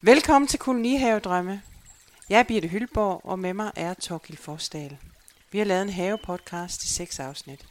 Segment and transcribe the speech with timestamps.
[0.00, 1.62] Velkommen til Kolonihavedrømme.
[2.28, 4.96] Jeg er Birte Hyldborg, og med mig er Torkild Forsdal.
[5.52, 7.66] Vi har lavet en havepodcast i seks afsnit.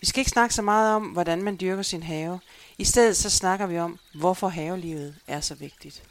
[0.00, 2.40] Vi skal ikke snakke så meget om, hvordan man dyrker sin have.
[2.78, 6.02] I stedet så snakker vi om, hvorfor havelivet er så vigtigt.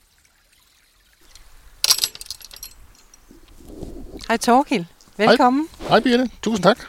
[4.27, 4.85] Hej Torkild.
[5.17, 5.69] Velkommen.
[5.79, 6.29] Hej, Hej Birte.
[6.41, 6.79] Tusind tak.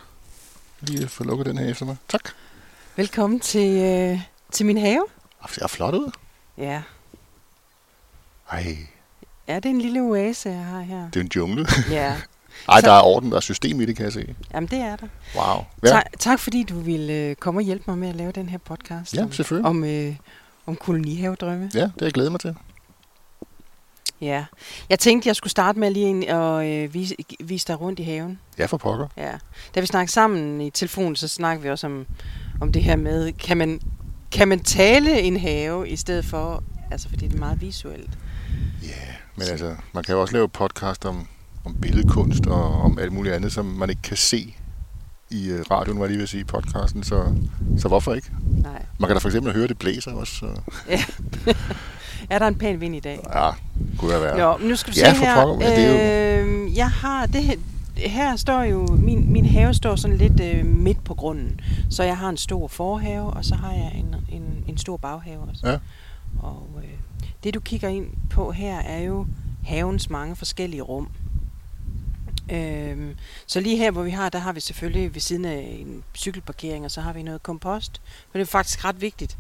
[0.81, 1.97] Lige få lukket den her efter mig.
[2.09, 2.31] Tak.
[2.97, 4.21] Velkommen til, øh,
[4.53, 5.07] til min have.
[5.43, 6.11] Det ser flot ud.
[6.59, 6.83] Ja.
[8.53, 8.77] Ej,
[9.49, 11.11] ja, det er en lille oase, jeg har her.
[11.11, 11.67] det er en jungle.
[11.91, 12.17] Ja,
[12.69, 14.35] Ej, der er orden, der er system i det, kan jeg se.
[14.55, 15.07] jamen det er der.
[15.37, 15.65] Wow.
[15.83, 15.97] Ja.
[15.97, 18.59] Ja, Tak, fordi du ville øh, komme og hjælpe mig med at lave den her
[18.59, 19.15] podcast.
[19.15, 19.69] ja om, selvfølgelig.
[19.69, 20.15] om, øh,
[20.67, 21.71] om kolonihavedrømme.
[21.75, 22.55] Ja, det har jeg glædet mig til.
[24.21, 24.45] Ja.
[24.89, 28.39] Jeg tænkte, jeg skulle starte med lige at øh, vise, vise dig rundt i haven.
[28.59, 29.07] Ja, for pokker.
[29.17, 29.33] Ja.
[29.75, 32.07] Da vi snakkede sammen i telefonen, så snakkede vi også om,
[32.61, 33.81] om det her med, kan man,
[34.33, 38.11] kan man tale en have i stedet for, altså fordi det er meget visuelt.
[38.83, 38.89] Ja,
[39.37, 41.27] men altså, man kan jo også lave podcast om,
[41.65, 44.55] om billedkunst og om alt muligt andet, som man ikke kan se
[45.31, 47.03] i uh, radioen, var jeg lige vil sige, i podcasten.
[47.03, 47.35] Så,
[47.79, 48.31] så hvorfor ikke?
[48.63, 48.83] Nej.
[48.99, 50.33] Man kan da for eksempel høre, det blæser også.
[50.33, 50.47] Så,
[52.31, 53.21] Er der en pæn vind i dag?
[53.35, 53.51] ja,
[53.99, 54.41] kunne jeg være.
[54.49, 55.35] Jo, nu skal du Ja, se her.
[55.35, 57.57] pokker, men det er øh, jeg har det her,
[57.97, 61.61] her står jo, min, min have står sådan lidt øh, midt på grunden.
[61.91, 65.41] Så jeg har en stor forhave, og så har jeg en, en, en stor baghave
[65.51, 65.67] også.
[65.69, 65.79] Ja.
[66.43, 66.96] Og øh,
[67.47, 69.27] det du kigger ind på her er jo
[69.65, 71.09] havens mange forskellige rum.
[72.51, 73.17] Øhm,
[73.47, 76.85] så lige her, hvor vi har, der har vi selvfølgelig ved siden af en cykelparkering,
[76.85, 78.01] og så har vi noget kompost.
[78.05, 79.39] For det er faktisk ret vigtigt,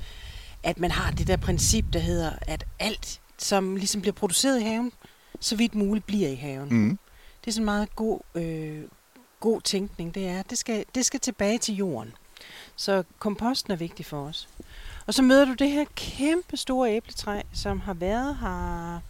[0.62, 4.64] at man har det der princip, der hedder, at alt, som ligesom bliver produceret i
[4.64, 4.92] haven,
[5.40, 6.68] så vidt muligt bliver i haven.
[6.68, 6.98] Mm.
[7.40, 8.82] Det er sådan en meget god, øh,
[9.40, 12.12] god tænkning, det er, det skal, det skal tilbage til jorden.
[12.76, 14.48] Så komposten er vigtig for os.
[15.06, 19.00] Og så møder du det her kæmpe store æbletræ, som har været her.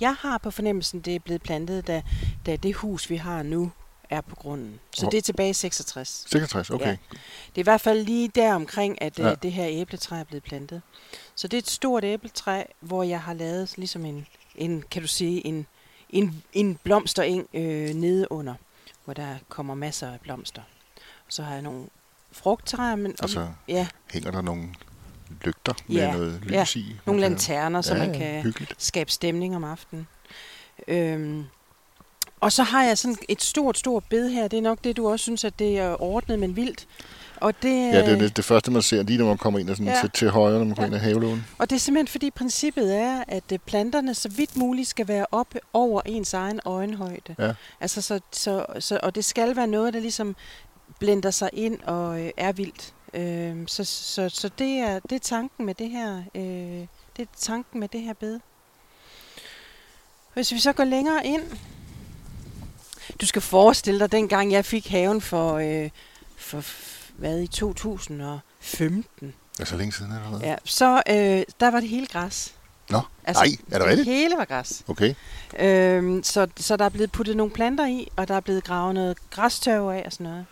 [0.00, 2.02] Jeg har på fornemmelsen, det er blevet plantet, da,
[2.46, 3.70] da det hus, vi har nu,
[4.10, 4.80] er på grunden.
[4.94, 6.24] Så det er tilbage i 66.
[6.28, 6.86] 66, okay.
[6.86, 6.90] Ja.
[6.90, 9.28] Det er i hvert fald lige der omkring, at Ja.
[9.28, 9.34] ja.
[9.34, 10.82] det her æbletræ er blevet plantet.
[11.34, 15.08] Så det er et stort æbletræ, hvor jeg har lavet ligesom en, en kan du
[15.08, 15.66] sige, en,
[16.10, 18.54] en, en blomstereng øh, nede under,
[19.04, 20.62] hvor der kommer masser af blomster.
[21.26, 21.86] Og så har jeg nogle
[22.32, 24.68] frugttræer, men Og så ja, hænger der nogle
[25.44, 26.64] lygter med Ja, noget lys ja.
[26.80, 26.96] i.
[27.06, 28.74] nogle lanterner, så ja, man kan Hyggeligt.
[28.78, 30.06] skabe stemning om aftenen.
[30.88, 31.44] Øhm,
[32.40, 34.48] og så har jeg sådan et stort, stort bed her.
[34.48, 36.86] Det er nok det, du også synes, at det er ordnet, men vildt.
[37.36, 39.70] Og det, Ja, det er det, det første, man ser, lige når man kommer ind
[39.70, 40.00] og sådan Ja.
[40.00, 40.86] til, til højre, når man kommer Ja.
[40.86, 41.46] ind af havelågen.
[41.58, 45.26] Og det er simpelthen fordi princippet er, at øh, planterne så vidt muligt skal være
[45.32, 47.34] oppe over ens egen øjenhøjde.
[47.38, 47.52] Ja.
[47.80, 50.36] Altså så, så, så, og det skal være noget, der ligesom
[50.98, 52.92] blender sig ind og øh, er vildt.
[53.14, 56.22] Øh, så så, så det, er, det er tanken med det her.
[56.34, 56.86] Øh,
[57.16, 58.40] det er tanken med det her bed.
[60.34, 61.42] Hvis vi så går længere ind.
[63.20, 65.90] Du skal forestille dig, dengang jeg fik haven for, øh,
[66.36, 66.64] for
[67.18, 69.34] hvad, i 2015.
[69.60, 70.46] Er så længe siden allerede?
[70.46, 72.54] Ja, så øh, der var det hele græs.
[72.90, 74.08] Nå, nej, er det rigtigt?
[74.08, 74.82] hele var græs.
[74.88, 75.14] Okay.
[75.58, 78.94] Øhm, så, så der er blevet puttet nogle planter i, og der er blevet gravet
[78.94, 80.46] noget græstørv af og sådan noget.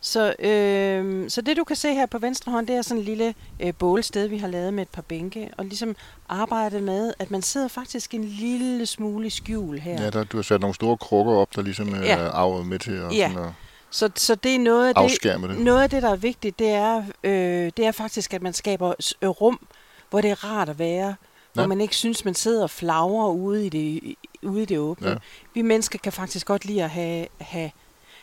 [0.00, 3.04] Så, øhm, så det du kan se her på venstre hånd, det er sådan en
[3.04, 5.96] lille øh, bålsted, vi har lavet med et par bænke, og ligesom
[6.28, 10.02] arbejdet med, at man sidder faktisk en lille smule i skjul her.
[10.02, 12.30] Ja, der, du har sat nogle store krukker op, der ligesom Ja.
[12.44, 13.28] af med til at, Ja.
[13.28, 13.52] sådan at
[13.90, 15.58] Så, så det er noget af det, det.
[15.58, 18.94] noget af det, der er vigtigt, det er, øh, det er faktisk, at man skaber
[19.22, 19.66] øh, rum,
[20.10, 21.14] hvor det er rart at være,
[21.52, 21.66] hvor Ja.
[21.66, 25.08] man ikke synes, man sidder og flagrer ude i det, ude i det åbne.
[25.10, 25.16] Ja.
[25.54, 27.70] Vi mennesker kan faktisk godt lide at have, have,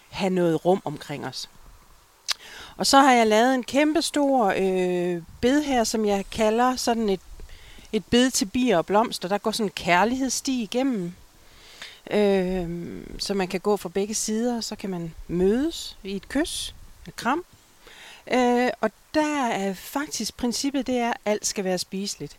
[0.09, 1.50] have noget rum omkring os.
[2.78, 7.09] Og så har jeg lavet en kæmpe stor øh, bed her, som jeg kalder sådan
[7.09, 7.19] et,
[7.94, 9.28] et bed til bier og blomster.
[9.28, 11.13] Der går sådan en kærlighedssti igennem,
[12.12, 16.75] øh, så man kan gå fra begge sider, så kan man mødes i et kys,
[17.08, 17.46] et kram.
[18.31, 22.38] Øh, og der er faktisk princippet, det er, at alt skal være spiseligt.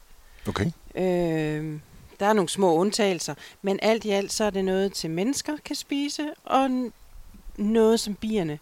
[0.48, 0.70] Okay.
[0.94, 1.80] Øh,
[2.20, 5.56] der er nogle små undtagelser, men alt i alt så er det noget til mennesker
[5.64, 6.70] kan spise, og
[7.56, 8.58] noget som bierne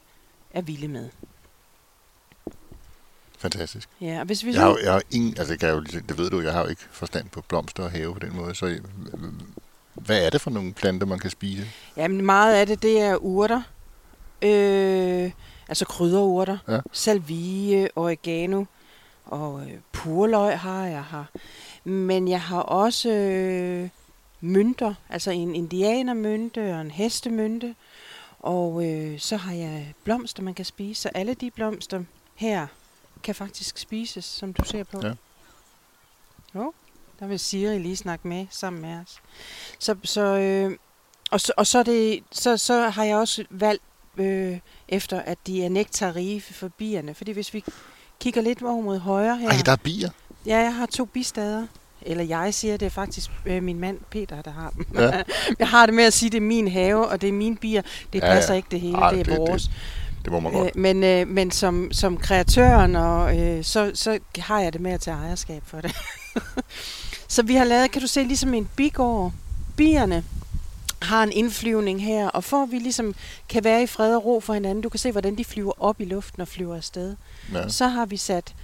[0.50, 1.08] er vilde med.
[3.38, 3.88] Fantastisk.
[4.00, 6.18] Ja, og hvis vi Jeg har, jeg har ingen, altså det, kan jeg jo, det
[6.18, 8.66] ved du, jeg har jo ikke forstand på blomster og have på den måde, så
[8.66, 8.80] øh,
[9.94, 11.66] hvad er det for nogle planter, man kan spise?
[11.96, 13.62] jamen meget af det, det er urter,
[14.42, 15.30] øh,
[15.68, 16.80] altså krydderurter, Ja.
[16.92, 18.64] salvie, oregano
[19.24, 21.24] og øh, purløg har jeg her.
[21.84, 23.88] Men jeg har også øh,
[24.40, 27.74] mønter, altså en indianermønte og en hestemønte.
[28.40, 31.02] Og øh, så har jeg blomster, man kan spise.
[31.02, 32.02] Så alle de blomster
[32.34, 32.66] her
[33.24, 35.00] kan faktisk spises, som du ser på.
[35.06, 35.12] Ja.
[36.54, 36.72] Jo.
[37.20, 39.20] Der vil Siri lige snakke med sammen med os.
[39.78, 40.76] Så, så, øh,
[41.30, 43.82] og så, og så, det, så, så har jeg også valgt
[44.16, 47.14] øh, efter, at de er nektarige for bierne.
[47.14, 47.64] Fordi hvis vi
[48.20, 49.48] kigger lidt over mod højre her.
[49.50, 50.10] Ej, der er bier.
[50.46, 51.66] Ja, jeg har to bistader.
[52.06, 54.86] Eller jeg siger, det er faktisk øh, min mand Peter, der har dem.
[54.94, 55.22] Ja.
[55.58, 57.82] jeg har det med at sige, det er min have, og det er mine bier.
[58.12, 58.56] Det Ja, passer ja.
[58.56, 59.62] ikke det hele, Ej, det er det- vores.
[59.62, 59.72] Det
[60.32, 60.66] må man godt.
[60.66, 64.90] Øh, men øh, men som, som kreatøren, og, øh, så, så har jeg det med
[64.92, 65.96] at tage ejerskab for det.
[67.28, 69.32] så vi har lavet, kan du se, ligesom en bigård.
[69.76, 70.24] Bierne
[71.02, 73.14] har en indflyvning her, og for at vi ligesom
[73.48, 76.00] kan være i fred og ro for hinanden, du kan se, hvordan de flyver op
[76.00, 77.16] i luften og flyver afsted,
[77.52, 77.68] Ja.
[77.68, 78.54] så har vi sat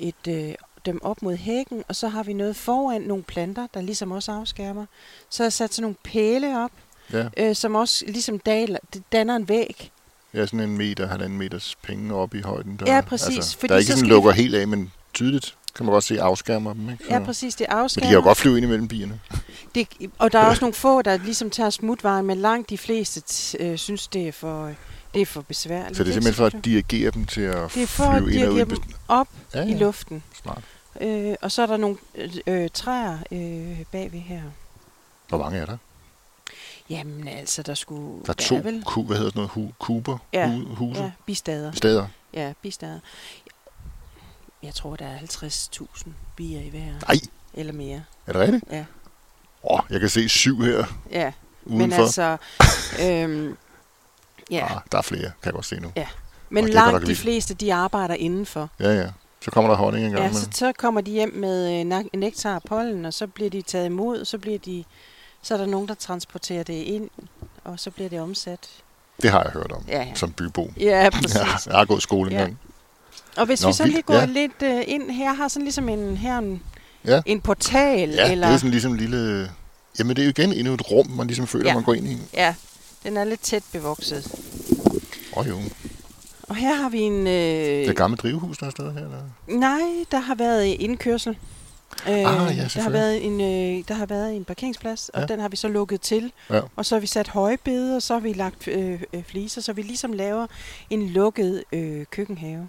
[0.00, 0.54] et, øh,
[0.86, 4.32] dem op mod hækken, og så har vi noget foran, nogle planter, der ligesom også
[4.32, 4.86] afskærmer.
[5.30, 6.70] Så har jeg sat sådan nogle pæle op,
[7.12, 7.24] Ja.
[7.36, 9.90] øh, som også ligesom daler, det danner en væg.
[10.36, 12.76] Ja, sådan en meter, halvanden meters penge oppe i højden.
[12.76, 15.56] Der, Ja, præcis, Altså, fordi der er ikke så sådan lukker helt af, men tydeligt
[15.74, 16.90] kan man godt se afskærmer dem.
[16.90, 17.04] Ikke?
[17.10, 18.06] Ja, præcis, det Men afskærmer.
[18.06, 19.20] de kan jo godt flyve ind imellem bierne.
[19.74, 19.88] Det,
[20.18, 23.22] og der er også nogle få, der ligesom tager smutvejen, men langt de fleste
[23.64, 24.70] øh, synes, det er for,
[25.14, 25.96] det er for besværligt.
[25.96, 28.16] Så det er simpelthen for så- at dirigere dem til at Det er for at
[28.16, 28.30] ind og ud.
[28.30, 28.78] dirigere i dem
[29.08, 29.78] op Ja, i ja.
[29.78, 30.22] luften.
[30.42, 30.62] Smart.
[31.00, 34.42] Øh, og så er der nogle øh, øh, træer øh, bagved her.
[35.28, 35.76] Hvor mange er der?
[36.90, 38.22] Jamen altså, der skulle...
[38.26, 38.82] Der er to, vel...
[38.86, 41.72] ku, hvad hedder sådan noget, hu, kuber, Ja, hu, huse, Ja, bistader.
[41.72, 42.06] steder.
[42.34, 42.98] Ja, bistader.
[44.62, 46.92] Jeg tror, der er 50.000 bier i hver.
[47.08, 47.16] Nej,
[47.54, 48.04] Eller mere.
[48.26, 48.64] er det rigtigt?
[48.70, 48.84] Ja.
[49.70, 51.32] Åh, jeg kan se syv her Ja,
[51.64, 51.86] udenfor.
[51.86, 52.36] men altså...
[53.02, 53.56] øhm,
[54.50, 55.92] ja, ah, der er flere, kan jeg godt se nu.
[56.48, 57.20] men godt nok langt de vildt.
[57.20, 58.70] fleste, de arbejder indenfor.
[58.80, 59.10] Ja, ja.
[59.42, 62.54] Så kommer der honning en gang Ja, så, så kommer de hjem med øh, nektar
[62.54, 64.84] og pollen, og så bliver de taget imod, så bliver de,
[65.46, 67.10] så er der nogen, der transporterer det ind,
[67.64, 68.68] og så bliver det omsat.
[69.22, 70.14] Det har jeg hørt om, Ja, ja.
[70.14, 70.72] som bybo.
[70.80, 71.66] Ja, præcis.
[71.66, 72.36] Jeg har gået skole Ja.
[72.38, 72.58] engang.
[73.36, 74.24] Og hvis Nå, vi så lige går ja.
[74.24, 76.62] lidt øh, ind her, har sådan ligesom en, her en,
[77.04, 77.22] Ja.
[77.26, 79.50] en portal, Ja, eller, det er sådan ligesom en lille...
[79.98, 81.74] Jamen, det er jo igen endnu et rum, man ligesom føler, Ja.
[81.74, 82.18] man går ind i.
[82.34, 82.54] ja,
[83.04, 84.34] den er lidt tæt bevokset.
[85.36, 85.58] Åh oh, jo.
[86.42, 89.00] Og her har vi en, Det øh, et gammelt drivhus, der er stadig her.
[89.04, 89.22] Eller?
[89.48, 91.38] nej, der har været indkørsel.
[92.08, 92.24] Øh, ja,
[92.74, 95.26] der har været en øh, der har været en parkeringsplads, og Ja.
[95.26, 96.32] den har vi så lukket til.
[96.50, 96.60] Ja.
[96.76, 99.72] Og så har vi sat højbede, og så har vi lagt øh, øh, fliser, så
[99.72, 100.46] vi ligesom laver
[100.90, 102.68] en lukket øh, køkkenhave.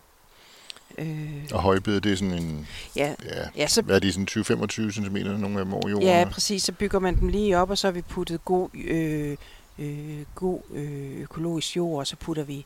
[0.97, 2.67] Øh, Og højbede, det er sådan en...
[2.95, 6.07] ja, Ja, ja, så, hvad er de, sådan 20-25 cm, nogle af dem over jorden?
[6.07, 6.63] ja, præcis.
[6.63, 9.37] Så bygger man dem lige op, og så har vi puttet god, øh,
[9.79, 12.65] øh, god øh, økologisk jord, og så putter vi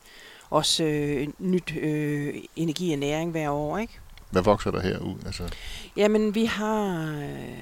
[0.50, 3.98] også øh, nyt øh, energi og næring hver år, ikke?
[4.32, 5.16] Hvad vokser der her ud?
[5.26, 5.48] Altså,
[5.96, 7.58] Jamen, vi har, øh,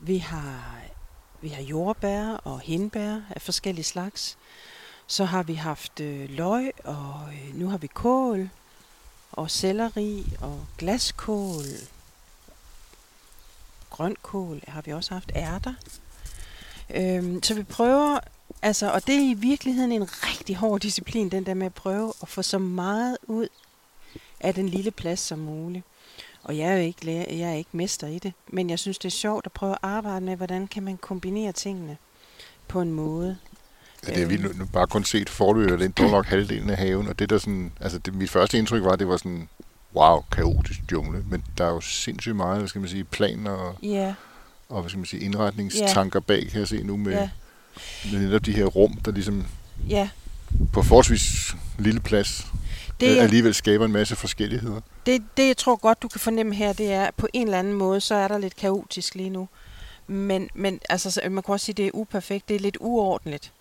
[0.00, 0.78] vi har,
[1.40, 4.38] vi har jordbær og hindbær af forskellige slags.
[5.06, 8.50] Så har vi haft øh, løg, og øh, nu har vi kål,
[9.32, 11.64] og selleri, og glaskål.
[13.90, 15.74] Grønkål har vi også haft, ærter.
[16.94, 18.18] Øhm, så vi prøver,
[18.62, 22.12] altså, og det er i virkeligheden en rigtig hård disciplin, den der med at prøve
[22.22, 23.48] at få så meget ud
[24.40, 25.84] af den lille plads som muligt.
[26.44, 28.98] Og jeg er jo ikke, lærer, jeg er ikke mester i det, men jeg synes,
[28.98, 31.96] det er sjovt at prøve at arbejde med, hvordan kan man kombinere tingene
[32.68, 33.36] på en måde.
[34.06, 36.76] ja, det har vi nu, nu bare kun set forløbet, er dog nok halvdelen af
[36.76, 37.72] haven, og det der sådan...
[37.80, 39.48] Altså, det, mit første indtryk var, at det var sådan...
[39.94, 43.78] Wow, kaotisk jungle, men der er jo sindssygt meget, hvad skal man sige, planer og,
[43.82, 44.14] Ja,
[44.68, 47.30] og hvad skal man sige, indretningstanker bag, kan jeg se nu med, ja,
[48.12, 49.46] med netop de her rum, der ligesom
[49.88, 50.08] ja.
[50.72, 52.46] på forholdsvis lille plads
[53.00, 54.80] Det, øh, alligevel skaber en masse forskelligheder.
[55.06, 57.58] det, det, jeg tror godt, du kan fornemme her, det er, at på en eller
[57.58, 59.48] anden måde, så er der lidt kaotisk lige nu.
[60.06, 62.48] Men, men altså, så- man kan også sige, at det er uperfekt.
[62.48, 63.52] Det er lidt uordentligt.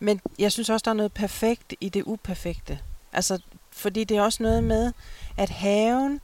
[0.00, 2.78] Men jeg synes også, der er noget perfekt i det uperfekte.
[3.12, 3.38] Altså,
[3.72, 4.92] fordi det er også noget med,
[5.36, 6.20] at haven,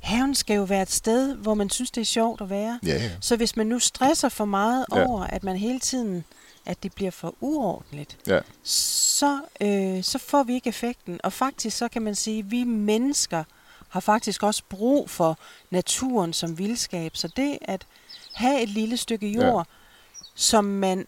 [0.00, 2.80] haven skal jo være et sted, hvor man synes, det er sjovt at være.
[2.86, 3.10] Ja, ja.
[3.20, 5.04] Så hvis man nu stresser for meget ja.
[5.06, 6.24] over, at man hele tiden,
[6.66, 8.40] at det bliver for uordentligt, Ja.
[8.62, 11.20] så, øh, så får vi ikke effekten.
[11.24, 13.44] Og faktisk så kan man sige, at vi mennesker
[13.88, 15.38] har faktisk også brug for
[15.70, 17.16] naturen som vildskab.
[17.16, 17.86] Så det at
[18.32, 20.22] have et lille stykke jord, Ja.
[20.34, 21.06] som man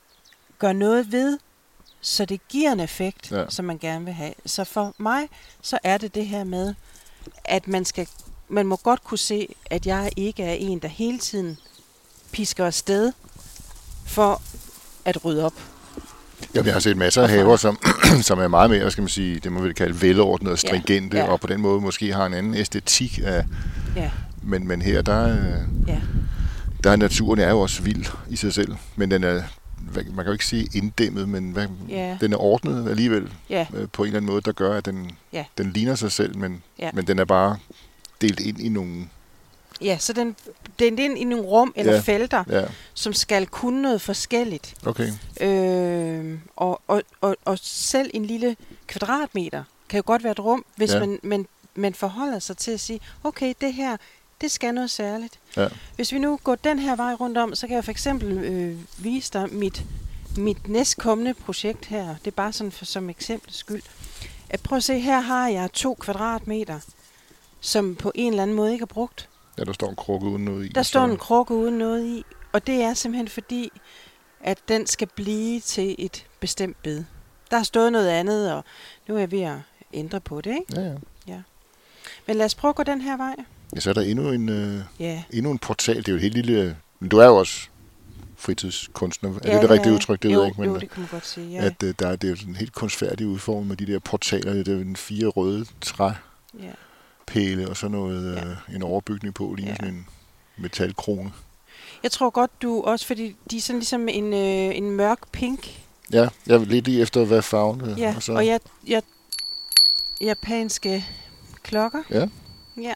[0.59, 1.39] gør noget ved,
[2.01, 3.45] så det giver en effekt, ja.
[3.51, 4.35] som man gerne vil have.
[4.47, 5.29] Så for mig,
[5.63, 6.75] så er det det her med,
[7.45, 8.09] at man skal
[8.53, 11.59] man må godt kunne se, at jeg ikke er en, der hele tiden
[12.33, 13.13] pisker afsted
[14.07, 14.43] for
[15.17, 15.53] at rydde op.
[16.55, 17.79] Ja, jeg har set masser af haver, som,
[18.23, 21.17] som er meget mere, skal man sige, det må vi kalde velordnet og Ja, stringente,
[21.17, 21.29] ja.
[21.29, 23.21] og på den måde måske har en anden æstetik.
[23.25, 23.45] Af,
[23.97, 24.11] Ja,
[24.43, 26.01] men, men her, der, er- ja.
[26.85, 29.43] der er naturen er jo også vild i sig selv, men den er,
[29.95, 32.17] man kan jo ikke sige inddæmmet, men hvad, Ja.
[32.21, 35.11] den er ordnet alligevel Ja, øh, på en eller anden måde, der gør, at den,
[35.33, 35.45] Ja.
[35.59, 36.91] den ligner sig selv, men, Ja.
[36.95, 37.57] men den er bare
[38.21, 39.07] delt ind i nogle
[39.83, 40.37] Ja, så den,
[40.79, 42.01] den er ind i nogle rum eller Ja.
[42.01, 44.75] felter, Ja, som skal kunne noget forskelligt.
[44.87, 45.09] okay.
[45.41, 48.57] Øh, og, og, og, og selv en lille
[48.87, 50.99] kvadratmeter kan jo godt være et rum, hvis Ja.
[51.01, 53.97] man, man, man forholder sig til at sige, okay, det her,
[54.41, 55.39] det skal noget særligt.
[55.57, 55.69] Ja.
[55.97, 58.77] Hvis vi nu går den her vej rundt om, så kan jeg for eksempel øh,
[59.05, 59.83] vise dig mit,
[60.37, 62.07] mit næstkommende projekt her.
[62.25, 63.83] Det er bare sådan for, som eksempel skyld.
[64.51, 66.79] At prøv at se, her har jeg to kvadratmeter,
[67.61, 69.29] som på en eller anden måde ikke er brugt.
[69.59, 70.69] Ja, der står en krukke uden noget i.
[70.69, 73.73] Der og står en krukke uden noget i, og det er simpelthen fordi,
[74.41, 77.05] at den skal blive til et bestemt bed.
[77.51, 78.65] Der har stået noget andet, og
[79.09, 79.57] nu er jeg ved at
[79.93, 80.81] ændre på det, ikke?
[80.83, 80.95] Ja,
[81.27, 81.41] ja.
[82.27, 83.37] Men lad os prøve at gå den her vej.
[83.75, 83.81] ja.
[83.81, 85.97] så er der endnu en, øh, Ja, endnu en portal.
[85.97, 86.77] Det er jo et helt lille...
[87.01, 87.69] Men du er jo også
[88.37, 89.31] fritidskunstner.
[89.31, 90.23] Er ja, det det rigtige udtryk?
[90.23, 90.61] Det jo, ved jeg ikke.
[90.61, 91.65] Men Jo, det kan man godt sige, ja.
[91.65, 94.53] at øh, der er, det er jo sådan helt kunstfærdigt udformet med de der portaler.
[94.53, 96.19] Det er jo den fire røde træpæle
[96.61, 96.71] ja.
[97.69, 98.45] Og så noget, Ja.
[98.45, 99.77] øh, en overbygning på, ligner Ja.
[99.77, 100.07] sådan en
[100.57, 101.33] metalkrone.
[102.03, 105.81] Jeg tror godt, du også, fordi de er sådan ligesom en, øh, en mørk pink.
[106.13, 107.97] Ja, jeg er lidt i efter, hvad farven er.
[107.97, 109.03] Ja, og så, og jeg, jeg,
[110.21, 111.05] japanske
[111.63, 112.03] klokker.
[112.11, 112.27] Ja.
[112.83, 112.93] Ja.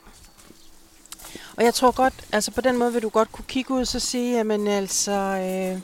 [1.57, 3.87] Og jeg tror godt, altså på den måde vil du godt kunne kigge ud og
[3.87, 5.81] så sige, jamen altså, øh,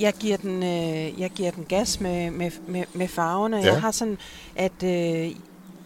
[0.00, 3.56] jeg, giver den, øh, jeg giver den gas med, med, med, med farverne.
[3.56, 3.64] Ja.
[3.72, 4.18] Jeg har sådan,
[4.56, 5.36] at øh,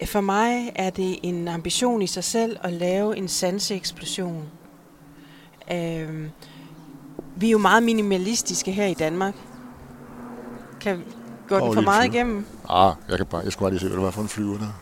[0.07, 4.45] for mig er det en ambition i sig selv at lave en sanseeksplosion.
[5.73, 6.29] Øh,
[7.37, 9.35] vi er jo meget minimalistiske her i Danmark.
[10.81, 11.05] Kan
[11.49, 12.15] gå Åh, den for meget flyve.
[12.15, 12.47] igennem?
[12.69, 14.59] Ah, jeg, kan bare, jeg skulle bare lige se, hvad det var for en flyver,
[14.59, 14.81] der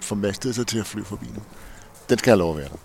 [0.00, 1.42] formastede sig til at flyve forbi nu.
[2.08, 2.76] Den skal have lov at være der.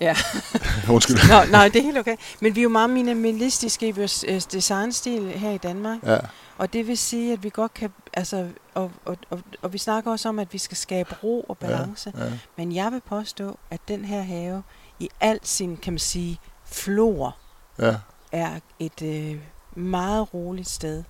[0.00, 0.16] Ja.
[0.94, 1.16] Undskyld.
[1.28, 2.16] Nå, nej, det er helt okay.
[2.40, 5.98] Men vi er jo meget minimalistiske i vores øh, designstil her i Danmark.
[6.06, 6.18] Ja,
[6.60, 7.92] Og det vil sige, at vi godt kan...
[8.14, 11.58] Altså, og, og, og, og vi snakker også om, at vi skal skabe ro og
[11.58, 12.12] balance.
[12.16, 12.24] Ja.
[12.24, 12.38] ja.
[12.56, 14.62] Men jeg vil påstå, at den her have
[14.98, 17.36] i al sin, kan man sige, flor,
[17.78, 17.96] ja.
[18.32, 19.40] er et øh,
[19.74, 21.04] meget roligt sted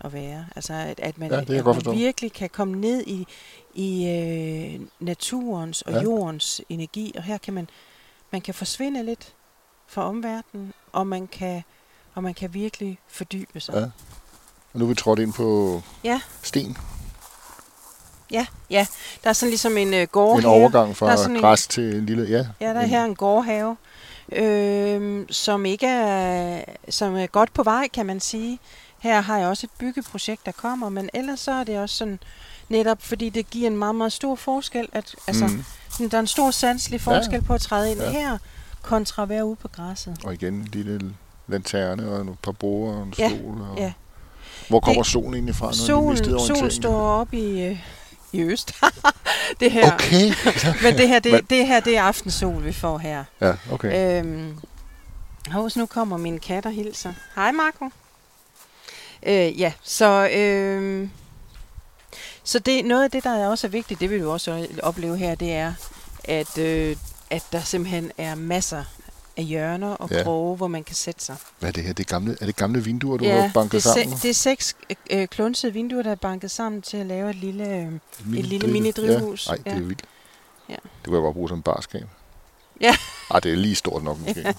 [0.00, 0.46] at være.
[0.56, 1.94] Altså, at, at man, Ja, at man forstå.
[1.94, 3.26] virkelig kan komme ned i,
[3.74, 6.02] i øh, naturens og ja.
[6.02, 7.12] jordens energi.
[7.16, 7.68] Og her kan man,
[8.30, 9.34] man kan forsvinde lidt
[9.86, 11.62] fra omverdenen, og man kan,
[12.14, 13.74] og man kan virkelig fordybe sig.
[13.74, 13.90] Ja.
[14.76, 16.20] Og nu er vi trådt ind på Ja.
[16.42, 16.76] sten.
[18.30, 18.86] Ja, ja.
[19.24, 20.38] Der er sådan ligesom en øh, gårdhave.
[20.56, 22.24] en overgang Der fra er sådan en- græs til en lille...
[22.28, 23.76] Ja, Ja, der er en, her en gårdhave,
[24.32, 28.58] øh, som ikke er, som er godt på vej, kan man sige.
[28.98, 32.18] Her har jeg også et byggeprojekt, der kommer, men ellers så er det også sådan,
[32.68, 35.64] netop fordi det giver en meget, meget stor forskel, at altså, Mm.
[36.00, 36.10] mm.
[36.10, 38.06] der er en stor sanselig forskel på at træde ind Ja.
[38.06, 38.12] ja.
[38.12, 38.38] her,
[38.82, 40.16] kontra at være ude på græsset.
[40.24, 41.14] Og igen en lille
[41.48, 43.60] lanterne og et par borer og en Ja, stol.
[43.60, 43.92] Og ja.
[44.68, 45.72] Hvor kommer Det- solen egentlig fra?
[45.72, 47.78] Solen, solen står op i, øh,
[48.32, 48.72] i øst.
[49.60, 49.92] det her.
[49.94, 50.32] Okay.
[50.84, 53.24] Men det her, det, det her, det er aftensol, vi får her.
[53.40, 54.18] ja, okay.
[54.20, 54.58] Øhm,
[55.50, 57.12] hos, nu kommer min kat og hilser.
[57.34, 57.84] Hej, Marco.
[59.22, 61.08] Øh, ja, så, øh,
[62.44, 65.34] så det, noget af det, der også er vigtigt, det vil du også opleve her,
[65.34, 65.72] det er,
[66.24, 66.96] at, øh,
[67.30, 68.84] at der simpelthen er masser
[69.36, 70.22] af hjørner og Ja.
[70.22, 71.36] kroge, hvor man kan sætte sig.
[71.58, 71.92] Hvad er det her?
[71.92, 74.18] Det er, gamle, er det gamle vinduer, du har banket det, er se- sammen?
[74.22, 74.76] det er seks
[75.10, 77.68] øh, klunsede vinduer, der er banket sammen til at lave et lille...
[77.76, 77.86] Øh,
[78.20, 79.46] Mini- lille mini-drivhus.
[79.46, 79.52] Ja.
[79.52, 79.80] Ej, det er Ja.
[79.82, 80.02] vildt.
[80.68, 80.74] Ja.
[80.74, 82.04] Det kunne jeg godt bruge som barskab.
[82.80, 82.96] Ja.
[83.30, 84.54] Ej, det er lige stort nok måske.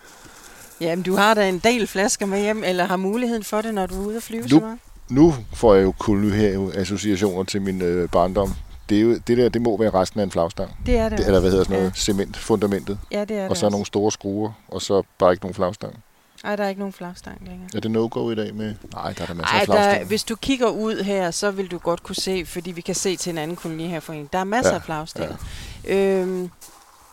[0.80, 3.86] jamen, du har da en del flasker med hjem, eller har muligheden for det, når
[3.86, 4.78] du er ude at flyve Nu- så meget?
[5.08, 8.54] nu får jeg jo kun her associationer til min øh, barndom.
[8.90, 10.70] Det, er jo, det der, det må være resten af en flagstang.
[10.86, 11.90] Det er det, Det, eller hvad hedder sådan noget?
[11.90, 11.94] Ja.
[12.00, 12.98] Cement, fundamentet.
[13.12, 13.74] Ja, det er Og det så også.
[13.74, 16.02] nogle store skruer, og så bare ikke nogen flagstang.
[16.44, 17.68] Ej, der er ikke nogen flagstang længere.
[17.74, 18.74] Er det no-go i dag med...
[18.94, 20.06] Nej, der er der masser Ej, af der, flagstang.
[20.08, 23.16] hvis du kigger ud her, så vil du godt kunne se, fordi vi kan se
[23.16, 24.28] til en anden koloni her for en.
[24.32, 25.36] Der er masser Ja, af flagstænger.
[25.84, 25.96] Ja.
[25.96, 26.50] Øhm,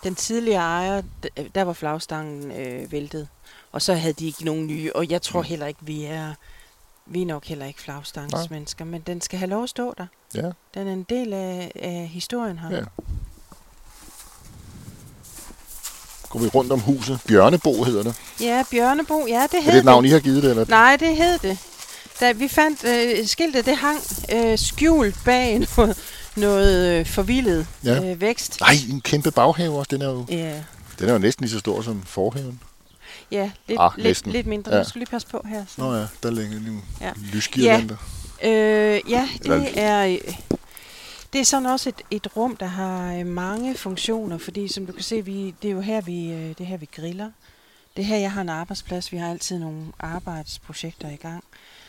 [0.03, 1.01] den tidligere ejer,
[1.55, 3.27] der var flagstangen øh, væltet.
[3.71, 4.91] Og så havde de ikke nogen nye.
[4.95, 5.45] Og jeg tror Mm.
[5.47, 6.33] heller ikke, vi er...
[7.09, 10.05] Vi er nok heller ikke flagstangsmennesker, men den skal have lov at stå der.
[10.35, 10.41] Ja,
[10.73, 12.75] Den er en del af, af historien her.
[12.77, 12.83] ja.
[16.29, 17.19] Går vi rundt om huset.
[17.27, 18.15] Bjørnebo hedder det.
[18.41, 20.49] ja Bjørnebo, ja, det Er hed det et navn, I har givet det?
[20.49, 20.65] Eller?
[20.69, 21.57] Nej, det hed det.
[22.19, 23.99] Da vi fandt øh, skiltet, det hang
[24.33, 25.97] øh, skjult bag noget,
[26.35, 28.11] noget øh, forvildet ja.
[28.11, 28.59] øh, vækst.
[28.59, 29.89] Nej, en kæmpe baghave også.
[29.91, 30.63] Den er jo, Ja,
[30.99, 32.59] den er jo næsten lige så stor som forhaven.
[33.31, 34.31] Ja lidt, Ah, lidt, næsten.
[34.31, 34.71] lidt mindre.
[34.71, 34.77] Ja.
[34.77, 34.83] Ja.
[34.83, 35.65] Du skal lige passe på her.
[35.67, 35.81] Så.
[35.81, 37.05] Nå ja, der ligger nogle ja.
[37.05, 37.13] Ja.
[37.33, 37.95] lysgirlander.
[38.43, 38.49] Øh,
[39.09, 40.33] ja, Eller- det er, øh,
[41.33, 44.91] det er sådan også et, et rum, der har øh, mange funktioner, fordi som du
[44.93, 47.31] kan se, vi, det er jo her, vi, øh, det er her, vi griller.
[47.95, 49.11] Det er her, jeg har en arbejdsplads.
[49.11, 51.43] Vi har altid nogle arbejdsprojekter i gang.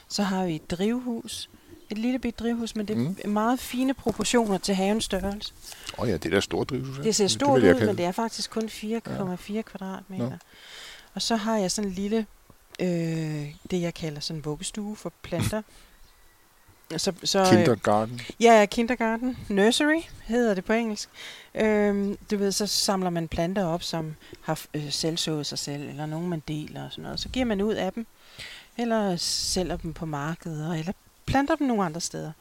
[0.09, 1.49] Så har vi et drivhus.
[1.90, 3.33] Et lille bit drivhus, men det er Mm.
[3.33, 5.52] meget fine proportioner til havens størrelse.
[5.99, 6.99] Åh oh ja, det er da stort drivhus.
[6.99, 7.02] ja.
[7.02, 9.62] Det ser stort jeg ud, men det er faktisk kun 4,4 ja.
[9.62, 10.30] kvadratmeter.
[10.30, 10.37] Nå.
[11.18, 12.26] Og så har jeg sådan en lille,
[12.80, 15.62] øh, det jeg kalder sådan en vuggestue for planter.
[16.96, 18.20] Så, så, øh, Kindergarten.
[18.40, 19.37] Ja, kindergarten.
[19.48, 21.08] Nursery hedder det på engelsk.
[21.54, 26.06] Øhm, du ved, så samler man planter op, som har øh, selvsået sig selv, eller
[26.06, 27.20] nogen man deler og sådan noget.
[27.20, 28.06] Så giver man ud af dem,
[28.76, 30.92] eller sælger dem på markeder, eller
[31.26, 32.32] planter dem nogle andre steder.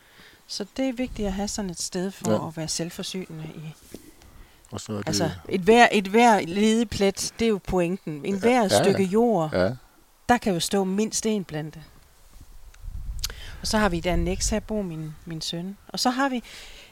[0.48, 2.48] Så det er vigtigt at have sådan et sted for ja.
[2.48, 3.98] at være selvforsynende i.
[4.72, 5.08] Og så er det...
[5.08, 8.22] Altså, et hver, et hver ledig plet, det er jo pointen.
[8.26, 8.84] En hver Ja, ja.
[8.84, 9.70] stykke jord, Ja,
[10.30, 11.80] der kan jo stå mindst en plante.
[13.62, 15.78] Og så har vi et annex her, bor min, min søn.
[15.88, 16.44] Og så har vi,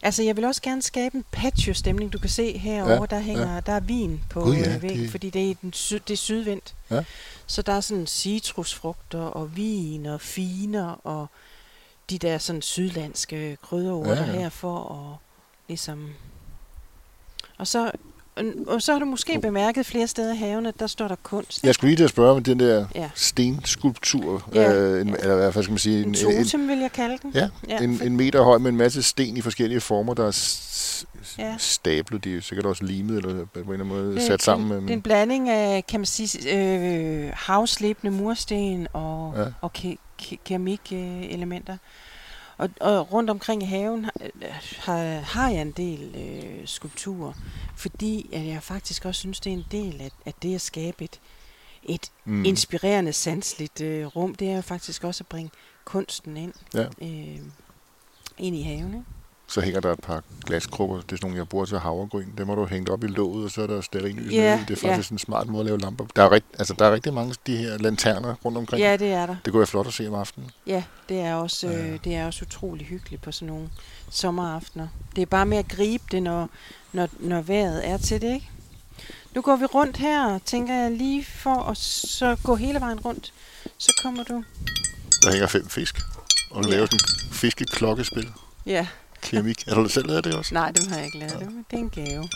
[0.01, 2.13] altså jeg vil også gerne skabe en patio-stemning.
[2.13, 3.59] Du kan se herovre, Ja, der hænger, ja.
[3.59, 6.09] der er vin på Gud, ja, øh, væggen, det- fordi det er, den sy, det
[6.13, 6.75] er sydvendt.
[6.91, 7.03] Ja.
[7.47, 11.27] Så der er sådan citrusfrugter og vin og finer og
[12.09, 14.31] de der sådan sydlandske krydderurter ja.
[14.33, 14.39] ja.
[14.39, 15.17] her for at
[15.67, 16.09] ligesom...
[17.57, 17.91] Og så,
[18.67, 21.63] og så har du måske bemærket flere steder i haven, at der står der kunst.
[21.63, 23.09] jeg skulle lige til at spørge om den der Ja.
[23.15, 24.73] stenskulptur, Ja.
[24.73, 27.31] øh, en, eller hvad skal man sige, En totem, vil jeg kalde den.
[27.33, 30.31] ja, Ja, en, en meter høj med en masse sten i forskellige former, der er
[31.37, 31.55] Ja.
[31.57, 32.23] stablet.
[32.23, 34.67] De er sikkert også limet, eller på en eller anden måde Det sat sammen.
[34.71, 39.41] Det, det er med, en blanding af, kan man sige, øh, havslebende mursten og, Ja.
[39.41, 39.47] ja.
[39.61, 41.77] og ke- ke- keramikelementer.
[42.57, 44.05] Og, og rundt omkring i haven
[44.79, 47.33] har, har, jeg en del øh, skulpturer,
[47.75, 51.03] fordi at jeg faktisk også synes, det er en del af, af det at skabe
[51.03, 51.19] et,
[51.83, 52.45] et mm.
[52.45, 54.35] inspirerende, sansligt øh, rum.
[54.35, 55.51] Det er jo faktisk også at bringe
[55.85, 56.85] kunsten ind, Ja.
[57.01, 57.39] øh,
[58.37, 58.93] ind i haven.
[58.93, 59.05] Ikke?
[59.47, 60.95] Så hænger der et par glaskrupper.
[60.95, 62.27] Det er sådan nogle, jeg bruger til havregryn.
[62.37, 64.65] Dem har du hængt op i låget, og så er der stearinlys Ja, nede i.
[64.67, 65.13] Det er faktisk ja.
[65.13, 66.05] en smart måde at lave lamper.
[66.15, 68.81] Der er, rigt, altså, der er rigtig mange af de her lanterner rundt omkring.
[68.83, 69.35] Ja, det er der.
[69.45, 70.51] Det kunne være flot at se om aftenen.
[70.67, 71.87] Ja, det er også Ja.
[71.87, 73.69] øh, det er også utrolig hyggeligt på sådan nogle
[74.09, 74.87] sommeraftener.
[75.15, 76.49] Det er bare med at gribe det, når,
[76.93, 78.49] når, når vejret er til det, ikke?
[79.35, 83.33] Nu går vi rundt her, tænker jeg lige for at så gå hele vejen rundt.
[83.77, 84.43] Så kommer du.
[85.23, 85.99] Der hænger fem fisk.
[86.51, 86.75] Og du Ja.
[86.75, 88.29] laver sådan en fiskeklokkespil.
[88.65, 88.87] Ja,
[89.25, 89.63] Keramik.
[89.67, 90.53] Har du selv lavet det også?
[90.53, 91.39] nej, dem har jeg ikke lavet.
[91.39, 92.27] Det, det er en gave.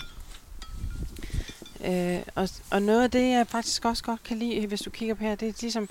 [1.85, 5.15] Øh, og, og noget af det, jeg faktisk også godt kan lide, hvis du kigger
[5.15, 5.89] på her, det er ligesom,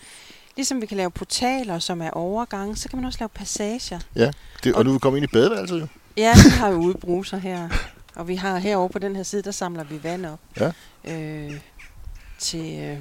[0.57, 3.99] ligesom vi kan lave portaler, som er overgange, så kan man også lave passager.
[4.15, 4.35] Det,
[4.67, 5.87] og Og- nu er vi kommet ind i badeværelset jo.
[6.17, 7.69] Ja, vi har jo udbruser her.
[8.15, 10.41] Og vi har herovre på den her side, der samler vi vand op.
[10.61, 10.73] Ja.
[11.05, 11.53] Øh,
[12.39, 12.99] til, øh,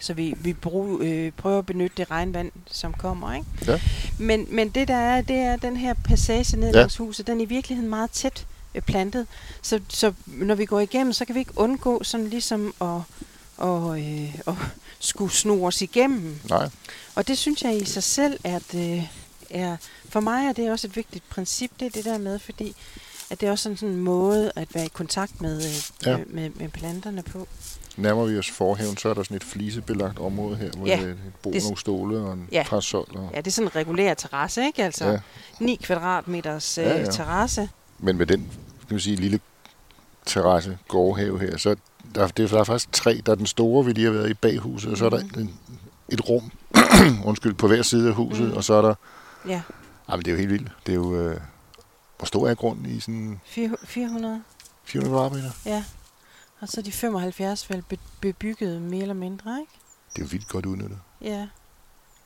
[0.00, 3.32] så vi, vi brug, øh, prøver at benytte det regnvand, som kommer.
[3.34, 3.46] Ikke?
[3.66, 3.80] Ja.
[4.18, 6.78] Men, men det der er, det er den her passage ned Ja.
[6.78, 9.26] langs huset, den er i virkeligheden meget tæt øh, plantet.
[9.62, 13.00] Så, så når vi går igennem, så kan vi ikke undgå sådan ligesom at,
[13.56, 14.54] og, øh, at
[14.98, 16.40] skulle snore os igennem.
[16.48, 16.68] Nej.
[17.14, 19.08] Og det synes jeg i sig selv er, det,
[19.50, 19.76] er
[20.08, 22.76] for mig er det også et vigtigt princip, det er det der med, fordi
[23.30, 26.16] at det er også sådan, sådan en måde at være i kontakt med, øh, Ja.
[26.26, 27.48] med, med planterne på.
[27.96, 30.96] Nærmer vi os forhaven, så er der sådan et flisebelagt område her, hvor Ja.
[30.96, 32.64] det er et bord, Det- nogle stole og en Ja.
[32.68, 33.06] parasol.
[33.14, 34.84] Og, Ja, det er sådan en regulær terrasse, ikke?
[34.84, 35.12] Altså ja.
[35.12, 35.18] ja.
[35.60, 37.10] 9 kvadratmeters øh, Ja, ja, ja.
[37.10, 37.68] terrasse.
[37.98, 39.40] Men med den kan man sige, lille
[40.26, 41.76] terrasse, gårdhave her, så
[42.14, 43.20] der, det er, der er faktisk tre.
[43.26, 45.40] Der er den store, vi lige har været i baghuset, og så er der Mhm.
[45.40, 45.58] en,
[46.08, 46.50] et rum,
[47.28, 48.56] undskyld, på hver side af huset, Mhm.
[48.56, 48.94] og så er der,
[49.48, 49.62] Ja,
[50.10, 50.68] jamen det er jo helt vildt.
[50.86, 51.40] Det er jo, øh,
[52.18, 54.42] hvor stor er grunden i sådan 400, 400
[54.86, 55.50] kvadratmeter?
[55.66, 55.84] ja.
[56.60, 59.72] Og så de 75 vel be- bebygget mere eller mindre, ikke?
[60.14, 60.98] Det er jo vildt godt udnyttet.
[61.20, 61.46] Ja,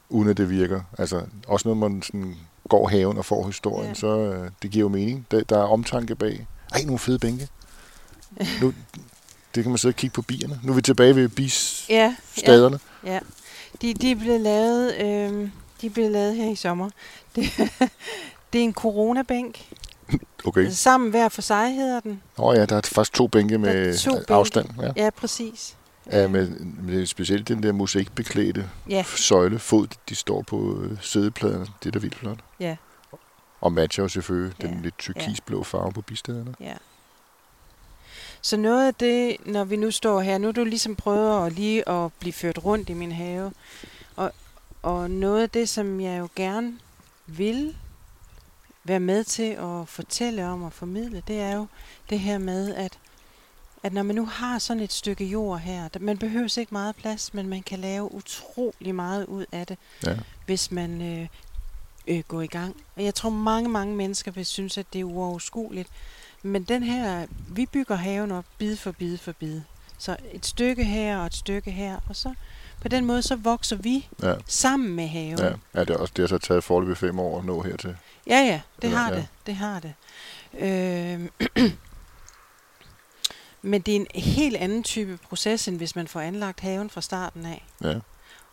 [0.08, 0.80] Uden at det virker.
[0.98, 2.36] Altså, også når man sådan
[2.68, 3.94] går haven og får historien, Ja.
[3.94, 5.26] så øh, det giver jo mening.
[5.30, 6.46] Der, der er omtanke bag.
[6.72, 7.48] Ej, nogle fede bænke.
[8.60, 8.74] Nu,
[9.54, 10.60] det kan man sidde og kigge på bierne.
[10.62, 12.78] Nu er vi tilbage ved ja, bisstaderne.
[13.04, 13.18] ja.
[13.82, 16.90] De, de blev lavet, øh, de blev lavet her i sommer.
[17.36, 17.44] Det,
[18.52, 19.68] det er en coronabænk.
[20.46, 20.70] Okay.
[20.70, 22.22] Sammen hver for sig hedder den.
[22.38, 24.32] Åh oh, ja, der er faktisk to bænke med to bænke.
[24.34, 24.68] afstand.
[24.82, 24.92] Ja.
[25.04, 25.76] Ja, præcis.
[26.12, 26.48] Ja, med,
[26.82, 31.66] med specielt den der mosaikbeklædte Ja, søjle, fod, de står på øh, sædepladerne.
[31.82, 32.38] Det er da vildt flot.
[32.60, 32.76] ja,
[33.60, 36.54] Og matcher jo selvfølgelig den Ja, lidt turkisblå farve på bistaderne.
[36.60, 36.74] ja.
[38.42, 41.52] Så noget af det, når vi nu står her, nu er du ligesom prøvet at
[41.52, 43.52] lige at blive ført rundt i min have.
[44.16, 44.32] Og,
[44.82, 46.72] og noget af det, som jeg jo gerne
[47.26, 47.76] vil
[48.84, 51.66] være med til at fortælle om og formidle, det er jo
[52.10, 52.98] det her med, at,
[53.82, 56.96] at når man nu har sådan et stykke jord her, der- man behøver ikke meget
[56.96, 60.16] plads, men man kan lave utrolig meget ud af det, Ja.
[60.46, 61.28] hvis man øh,
[62.06, 62.76] øh, går i gang.
[62.96, 65.88] Og jeg tror, mange, mange mennesker vil synes, at det er uoverskueligt.
[66.42, 69.60] Men den her, vi bygger haven op bid for bid for bid.
[69.98, 72.34] Så et stykke her og et stykke her, og så
[72.80, 74.34] på den måde, så vokser vi Ja.
[74.46, 75.38] sammen med haven.
[75.38, 77.96] Ja, ja det, er også, det har så taget forløbig fem år at nå hertil.
[78.26, 79.16] Ja, ja, det Eller- har ja.
[79.16, 79.28] det.
[79.46, 79.94] Det har det.
[80.58, 81.28] Øh,
[83.62, 87.00] men det er en helt anden type proces, end hvis man får anlagt haven fra
[87.00, 87.64] starten af.
[87.84, 87.94] Ja.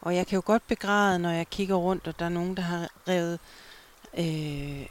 [0.01, 2.63] Og jeg kan jo godt begræde, når jeg kigger rundt, og der er nogen, der
[2.63, 3.39] har revet,
[4.17, 4.85] øh,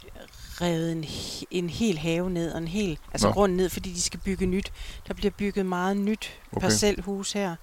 [0.61, 1.05] revet en,
[1.51, 3.33] en hel have ned, og en hel altså Nå.
[3.33, 4.71] grund ned, fordi de skal bygge nyt.
[5.07, 6.61] Der bliver bygget meget nyt okay.
[6.61, 7.55] parcelhus her.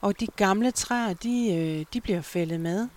[0.00, 2.88] Og de gamle træer, de, øh, de bliver fældet med.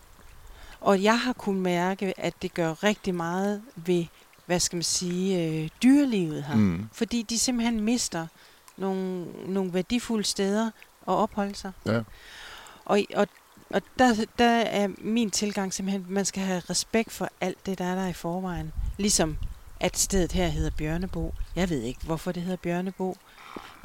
[0.82, 4.06] Og jeg har kunnet mærke, at det gør rigtig meget ved,
[4.46, 6.56] hvad skal man sige, øh, dyrelivet her.
[6.56, 6.90] Mm.
[6.92, 8.28] Fordi de simpelthen mister
[8.78, 10.66] nogle, nogle værdifulde steder
[11.08, 11.72] at opholde sig.
[11.86, 12.02] Ja.
[12.86, 13.28] Og, og,
[13.70, 17.78] og der, der er min tilgang simpelthen, at man skal have respekt for alt det,
[17.78, 18.74] der er der i forvejen.
[18.98, 19.38] Ligesom
[19.80, 21.34] at stedet her hedder Bjørnebo.
[21.56, 23.18] Jeg ved ikke, hvorfor det hedder Bjørnebo.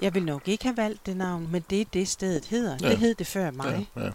[0.00, 2.76] Jeg vil nok ikke have valgt det navn, men det er det, stedet hedder.
[2.82, 2.88] Ja.
[2.88, 3.88] Det hed det før mig.
[3.96, 4.10] Ja, ja.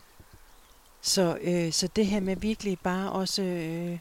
[1.02, 3.98] Så, øh, så det her med virkelig bare også øh,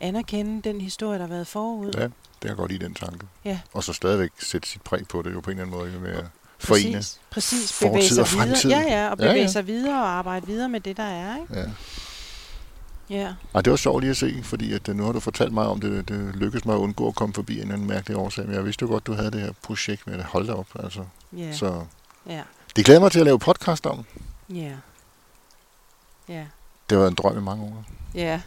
[0.00, 1.92] anerkende den historie, der har været forud.
[1.94, 2.02] ja,
[2.42, 3.26] det jeg godt lide den tanke.
[3.44, 3.60] Ja.
[3.72, 6.18] Og så stadigvæk sætte sit præg på det jo på en eller anden måde med
[6.18, 6.24] at
[6.58, 6.92] forene.
[6.96, 7.72] Præcis, præcis.
[7.72, 8.68] fortid Bevæge sig og fremtid.
[8.68, 8.80] videre.
[8.88, 9.46] Ja, ja, og Ja, bevæge ja.
[9.48, 11.36] sig videre og arbejde videre med det, der er.
[11.40, 11.58] Ikke?
[11.60, 11.64] Ja.
[13.10, 13.34] Ja.
[13.54, 15.66] Ej, det var sjovt lige at se, fordi at, øh, nu har du fortalt mig
[15.66, 16.08] om det.
[16.08, 18.46] Det lykkedes mig at undgå at komme forbi en eller anden mærkelig årsag.
[18.46, 20.24] Men jeg vidste jo godt, du havde det her projekt med det.
[20.24, 21.04] Hold da op, altså.
[21.36, 21.52] Ja.
[21.52, 21.84] Så
[22.28, 22.42] Ja.
[22.76, 24.04] det glæder mig til at lave podcast om.
[24.50, 24.72] Ja.
[26.28, 26.46] Ja.
[26.90, 27.84] Det været en drøm i mange år.
[28.14, 28.40] Ja.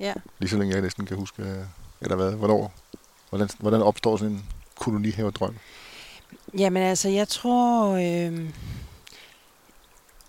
[0.00, 0.14] Ja.
[0.38, 1.66] Lige så længe jeg næsten kan huske,
[2.00, 2.72] eller hvad, hvornår,
[3.28, 4.44] hvordan, hvordan opstår sådan en
[4.78, 5.56] kolonihavedrøm?
[6.58, 7.88] Jamen altså, jeg tror...
[7.90, 8.50] Øh,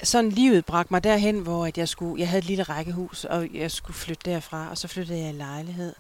[0.04, 3.54] sådan livet bragte mig derhen, hvor at jeg skulle, jeg havde et lille rækkehus, og
[3.54, 5.94] jeg skulle flytte derfra, og så flyttede jeg i lejlighed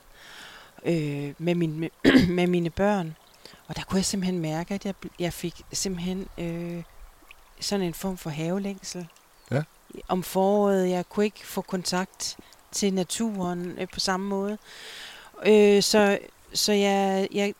[0.85, 1.89] øh, med, min, med,
[2.37, 3.15] med mine børn.
[3.67, 6.83] Og der kunne jeg simpelthen mærke, at jeg, jeg fik simpelthen øh,
[7.59, 9.07] sådan en form for havelængsel.
[10.07, 12.37] Om foråret, jeg kunne ikke få kontakt
[12.71, 14.57] til naturen øh, på samme måde.
[15.45, 16.19] Øh, så
[16.53, 17.53] så jeg, jeg,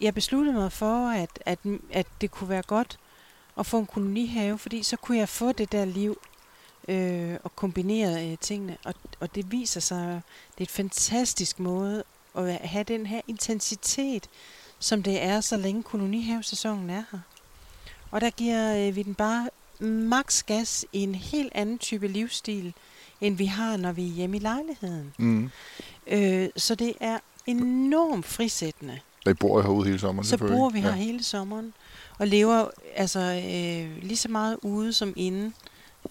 [0.00, 1.58] jeg besluttede mig for, at, at,
[1.92, 2.98] at det kunne være godt
[3.58, 6.18] at få en kolonihave, fordi så kunne jeg få det der liv
[6.88, 8.76] øh, og kombinere øh, tingene.
[8.84, 10.20] Og, og det viser sig,
[10.54, 12.04] det er et fantastisk måde
[12.34, 14.28] at have den her intensitet,
[14.78, 17.20] som det er, så længe kolonihavesæsonen er her.
[18.10, 19.50] Og der giver øh, vi den bare
[19.80, 22.74] maks gas i en helt anden type livsstil,
[23.20, 25.14] end vi har, når vi er hjemme i lejligheden.
[25.18, 25.50] Mm.
[26.06, 29.00] Øh, så det er enormt frisættende.
[29.26, 30.28] Der bor jeg herude hele sommeren.
[30.28, 30.94] Så bor vi her ja.
[30.94, 31.74] hele sommeren
[32.18, 35.52] og lever altså øh, lige så meget ude som inde.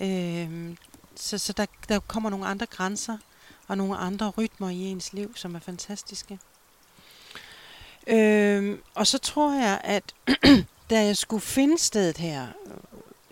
[0.02, 0.76] Øh,
[1.16, 3.18] så så der, der kommer nogle andre grænser
[3.68, 6.40] og nogle andre rytmer i ens liv, som er fantastiske.
[8.08, 10.04] Øh, og så tror jeg, at
[10.90, 12.48] da jeg skulle finde stedet her,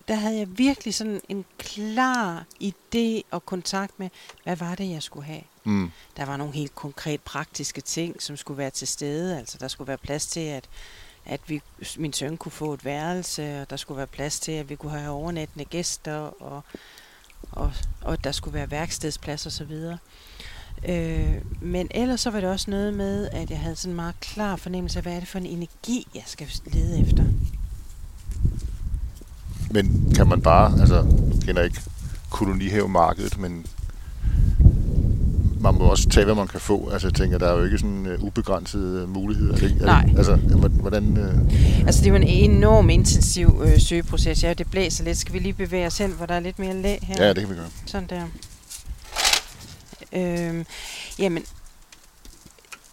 [0.07, 4.09] der havde jeg virkelig sådan en klar idé og kontakt med,
[4.43, 5.41] hvad var det, jeg skulle have.
[5.63, 5.91] Mm.
[6.17, 9.37] Der var nogle helt konkret praktiske ting, som skulle være til stede.
[9.37, 10.69] Altså, der skulle være plads til, at,
[11.25, 11.61] at vi,
[11.97, 14.99] min søn kunne få et værelse, og der skulle være plads til, at vi kunne
[14.99, 16.61] have overnattende gæster, og,
[17.51, 19.97] og, og der skulle være værkstedsplads og så videre.
[20.87, 24.19] Øh, men ellers så var det også noget med, at jeg havde sådan en meget
[24.19, 27.23] klar fornemmelse af, hvad er det for en energi, jeg skal lede efter.
[29.75, 31.81] Men kan man bare, altså, jeg kender ikke
[32.29, 33.65] kolonihavemarkedet, men
[35.59, 36.89] man må også tage, hvad man kan få.
[36.89, 39.53] Altså, jeg tænker, der er jo ikke sådan uh, ubegrænsede muligheder.
[39.53, 39.81] Er det, ikke?
[39.81, 40.05] Er Nej.
[40.05, 40.35] Det, altså,
[40.69, 41.17] hvordan...
[41.17, 44.43] Uh, Altså, det er jo en enorm intensiv øh, søgeproces.
[44.43, 45.17] Ja, det blæser lidt.
[45.17, 47.25] Skal vi lige bevæge os hen, hvor der er lidt mere læ her?
[47.25, 47.69] ja, det kan vi gøre.
[47.85, 48.25] Sådan der.
[50.13, 50.65] Øhm,
[51.19, 51.43] jamen,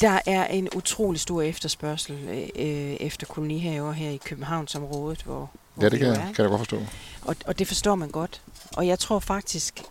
[0.00, 5.88] der er en utrolig stor efterspørgsel øh, øh, efter kolonihaver her i Københavnsområdet, hvor Ja,
[5.88, 6.32] det kan, er.
[6.32, 6.82] kan jeg godt forstå.
[7.22, 8.42] Og, og det forstår man godt.
[8.76, 9.82] Og jeg tror faktisk,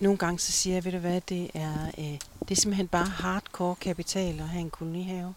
[0.00, 3.06] nogle gange så siger jeg, ved du hvad, det er, øh, det er simpelthen bare
[3.06, 5.34] hardcore kapital at have en kolonihave.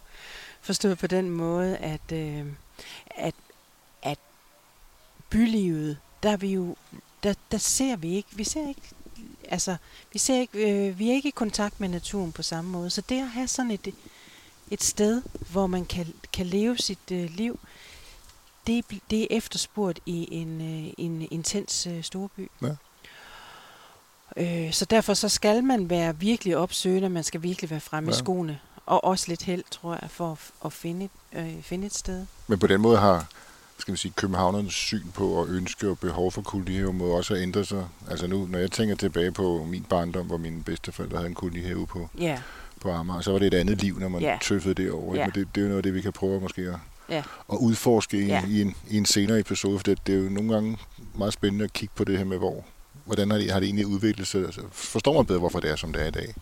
[0.62, 2.46] Forstået på den måde, at, øh,
[3.10, 3.36] at,
[4.02, 4.18] at
[5.30, 6.76] bylivet, der er vi jo,
[7.24, 8.82] der, der ser vi ikke, vi ser ikke,
[9.50, 9.76] altså,
[10.14, 12.90] vi ser ikke, øh, vi er ikke i kontakt med naturen på samme måde.
[12.90, 13.94] Så det at have sådan et,
[14.72, 15.22] et sted,
[15.52, 17.60] hvor man kan, kan leve sit øh, liv,
[18.68, 22.52] det, er det er efterspurgt i en, øh, en intens øh, storby.
[22.62, 22.76] Ja.
[24.38, 28.16] Øh, så derfor så skal man være virkelig opsøgende, man skal virkelig være fremme ja.
[28.16, 31.88] i skoene, og også lidt held, tror jeg, for at, at finde, et, øh, finde
[31.88, 32.26] et sted.
[32.48, 33.28] Men på den måde har
[33.78, 37.44] skal vi sige, københavnernes syn på og ønske og behov for kolonihave må også have
[37.44, 37.88] ændret sig.
[38.10, 41.88] Altså nu, når jeg tænker tilbage på min barndom, hvor mine bedsteforældre havde en kolonihave
[41.88, 42.42] på, Ja,
[42.82, 44.38] på Amager, så var det et andet liv, når man ja.
[44.42, 45.16] tøffede det over.
[45.16, 45.26] Ja.
[45.26, 46.76] Men det, det er jo noget af det, vi kan prøve måske at,
[47.10, 47.24] Ja.
[47.52, 48.44] at udforske i, Ja.
[48.48, 50.78] i, en, i en senere episode, for det, det er jo nogle gange
[51.16, 52.66] meget spændende at kigge på det her med, hvor,
[53.06, 54.46] hvordan har det, har det egentlig udviklet sig?
[54.46, 56.34] Altså, forstår man bedre, hvorfor det er, som det er i dag?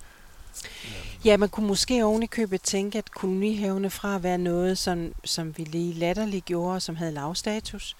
[1.26, 5.14] Ja, man kunne måske oven i købet tænke, at kolonihavene fra at være noget, som,
[5.24, 7.96] som vi lige latterligt gjorde, som havde lav status,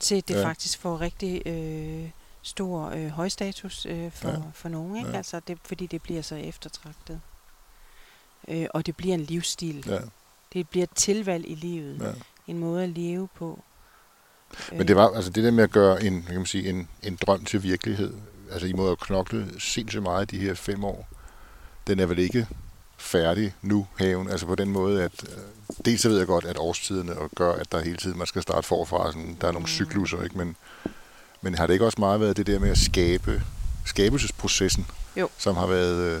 [0.00, 0.44] til det Ja.
[0.44, 2.08] faktisk får rigtig øh,
[2.42, 4.36] stor øh, højstatus øh, for, Ja.
[4.54, 4.96] for nogen.
[4.96, 5.10] Ikke?
[5.10, 5.16] Ja.
[5.16, 7.20] Altså det, fordi det bliver så eftertragtet.
[8.48, 9.84] Øh, og det bliver en livsstil.
[9.88, 9.98] Ja,
[10.52, 11.98] Det bliver et tilvalg i livet.
[12.02, 12.12] ja.
[12.46, 13.62] En måde at leve på.
[14.72, 17.18] Men det var altså det der med at gøre en, kan man sige, en, en
[17.26, 18.14] drøm til virkelighed.
[18.50, 21.08] Altså I må have knoklet sindssygt meget de her fem år.
[21.86, 22.46] Den er vel ikke
[22.98, 24.28] færdig nu, haven.
[24.30, 27.52] Altså på den måde, at øh, dels så ved jeg godt, at årstiderne og gør,
[27.52, 29.68] at der hele tiden, man skal starte forfra, sådan, der er nogle Mm.
[29.68, 30.38] cykluser, ikke?
[30.38, 30.56] Men,
[31.42, 33.42] men har det ikke også meget været det der med at skabe,
[33.86, 34.86] skabelsesprocessen,
[35.16, 35.28] Jo.
[35.38, 35.96] som har været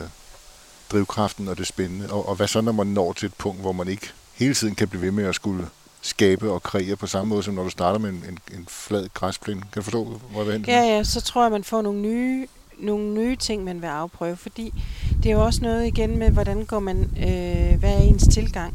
[0.92, 2.12] drivkraften og det spændende?
[2.12, 4.12] Og, og hvad så, når man når til et punkt, hvor man ikke
[4.42, 5.66] hele tiden kan blive ved med at skulle
[6.00, 9.08] skabe og kreere på samme måde, som når du starter med en, en, en flad
[9.14, 9.60] græsplæne.
[9.60, 10.64] Kan du forstå, hvor jeg vil?
[10.68, 12.46] Ja, ja, så tror jeg, man får nogle nye,
[12.78, 14.74] nogle nye ting, man vil afprøve, fordi
[15.22, 18.74] det er jo også noget igen med, hvordan går man, øh, hvad er ens tilgang.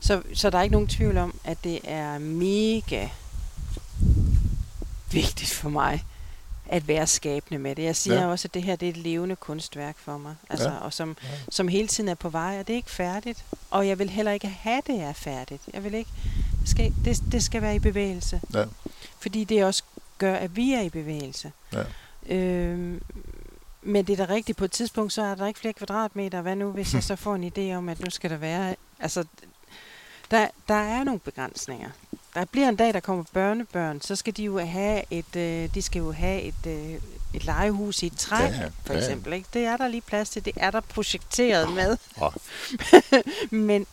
[0.00, 3.08] Så, så der er ikke nogen tvivl om, at det er mega
[5.12, 6.04] vigtigt for mig
[6.68, 7.82] at være skabende med det.
[7.82, 8.26] Jeg siger Ja.
[8.26, 10.76] også, at det her det er et levende kunstværk for mig, altså, ja.
[10.76, 11.28] og som, Ja.
[11.48, 13.44] som hele tiden er på vej, og det er ikke færdigt.
[13.70, 15.62] Og jeg vil heller ikke have, det er færdigt.
[15.72, 16.10] Jeg vil ikke,
[16.60, 18.40] det skal, det, det skal være i bevægelse.
[18.54, 18.64] Ja.
[19.20, 19.82] Fordi det også
[20.18, 21.52] gør, at vi er i bevægelse.
[21.72, 21.82] Ja.
[22.36, 23.02] Øhm,
[23.82, 26.40] men det er da rigtigt, på et tidspunkt, så er der ikke flere kvadratmeter.
[26.42, 28.76] Hvad nu, hvis jeg så får en idé om, at nu skal der være...
[29.00, 29.24] Altså,
[30.30, 31.90] der, der er nogle begrænsninger.
[32.36, 35.82] Der bliver en dag, der kommer børnebørn, så skal de jo have et, øh, de
[35.82, 36.94] skal jo have et, øh,
[37.34, 38.98] et legehus i et træ, Ja, ja, for ja.
[38.98, 39.32] eksempel.
[39.32, 39.48] Ikke?
[39.54, 40.44] Det er der lige plads til.
[40.44, 41.96] Det er der projekteret med.
[43.50, 43.86] Men,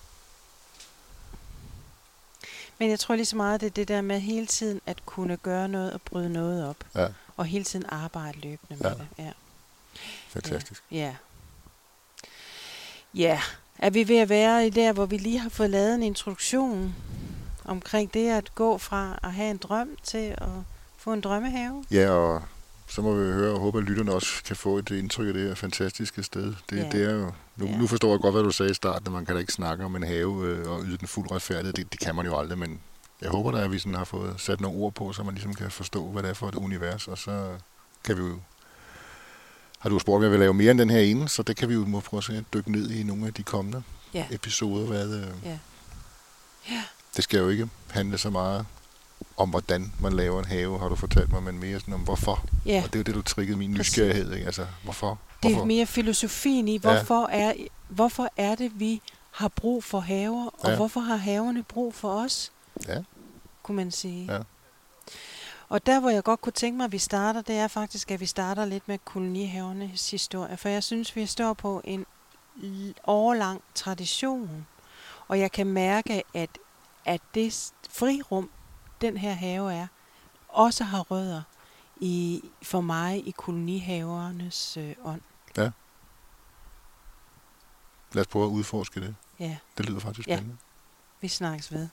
[2.79, 5.37] men jeg tror lige så meget, det er det der med hele tiden at kunne
[5.37, 6.77] gøre noget og bryde noget op.
[6.95, 7.07] Ja.
[7.37, 8.95] Og hele tiden arbejde løbende med Ja.
[8.97, 9.07] det.
[9.17, 9.31] Ja.
[10.29, 10.83] Fantastisk.
[10.91, 11.15] Ja.
[13.13, 13.41] Ja.
[13.77, 16.95] Er vi ved at være i der, hvor vi lige har fået lavet en introduktion
[17.65, 20.47] omkring det at gå fra at have en drøm til at
[20.97, 21.85] få en drømmehave?
[21.91, 22.41] Ja, og
[22.87, 25.47] så må vi høre og håbe, at lytterne også kan få et indtryk af det
[25.47, 26.53] her fantastiske sted.
[26.69, 26.89] Det, Ja.
[26.91, 27.77] det er jo, nu, Ja.
[27.77, 29.85] nu forstår jeg godt, hvad du sagde i starten, at man kan da ikke snakke
[29.85, 31.73] om en have øh, og yde den fuld retfærdighed.
[31.73, 32.79] Det, det kan man jo aldrig, men
[33.21, 35.53] jeg håber da, at vi sådan har fået sat nogle ord på, så man ligesom
[35.53, 37.49] kan forstå, hvad det er for et univers, og så
[38.03, 38.39] kan vi jo...
[39.79, 41.69] Har du spurgt, om jeg vil lave mere end den her ene, så det kan
[41.69, 44.25] vi jo må prøve at dykke ned i nogle af de kommende Ja.
[44.31, 44.85] episoder.
[44.87, 45.57] Hvad, øh, Ja.
[46.69, 46.83] Ja.
[47.15, 48.65] Det skal jo ikke handle så meget
[49.37, 52.45] om, hvordan man laver en have, har du fortalt mig, men mere sådan om, hvorfor.
[52.65, 52.81] Ja.
[52.85, 53.91] Og det er jo det, du triggede min Præcis.
[53.97, 54.45] nysgerrighed, ikke?
[54.45, 55.19] Altså, hvorfor?
[55.43, 57.53] Det er mere filosofien i, hvorfor, er,
[57.89, 60.75] hvorfor er det, vi har brug for haver, og Ja.
[60.75, 62.51] hvorfor har haverne brug for os,
[62.87, 62.97] Ja.
[63.63, 64.33] kunne man sige.
[64.33, 64.39] Ja.
[65.69, 68.19] Og der, hvor jeg godt kunne tænke mig, at vi starter, det er faktisk, at
[68.19, 70.57] vi starter lidt med kolonihavernes historie.
[70.57, 72.05] For jeg synes, vi står på en
[73.07, 74.65] årlang tradition.
[75.27, 76.49] Og jeg kan mærke, at,
[77.05, 78.49] at det frirum,
[79.01, 79.87] den her have er,
[80.47, 81.41] også har rødder
[82.01, 85.21] i, for mig i kolonihavernes øh, ånd.
[88.13, 89.15] Lad os prøve at udforske det.
[89.39, 90.35] Ja, Det lyder faktisk Ja.
[90.35, 90.57] spændende.
[91.21, 91.87] vi snakkes ved.